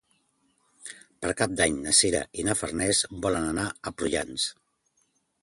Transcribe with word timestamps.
Per 1.25 1.33
Cap 1.41 1.53
d'Any 1.59 1.77
na 1.83 1.93
Sira 1.99 2.23
i 2.41 2.47
na 2.49 2.57
Farners 2.63 3.03
volen 3.27 3.47
anar 3.53 3.69
a 3.69 3.95
Prullans. 4.01 4.49